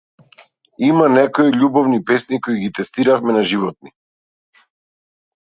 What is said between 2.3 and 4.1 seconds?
кои ги тестиравме на животни.